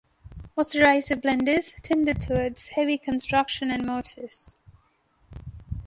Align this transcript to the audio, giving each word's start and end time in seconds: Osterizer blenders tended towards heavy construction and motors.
Osterizer 0.57 1.15
blenders 1.21 1.73
tended 1.83 2.21
towards 2.21 2.69
heavy 2.69 2.97
construction 2.97 3.69
and 3.69 3.85
motors. 3.85 4.55